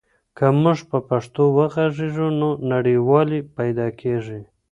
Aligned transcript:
که 0.37 0.45
موږ 0.61 0.79
په 0.89 0.97
پښتو 1.09 1.43
وغږېږو 1.57 2.27
نو 2.39 2.49
نږدېوالی 2.69 3.39
پیدا 3.57 3.87
کېږي. 4.01 4.39